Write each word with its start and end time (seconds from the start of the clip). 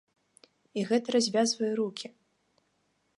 І 0.77 0.85
гэта 0.91 1.07
развязвае 1.17 1.71
рукі. 1.83 2.07